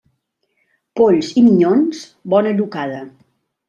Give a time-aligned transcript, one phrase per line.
[1.01, 2.03] Polls i minyons,
[2.37, 3.09] bona llocada.